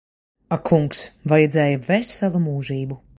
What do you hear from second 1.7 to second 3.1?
veselu mūžību.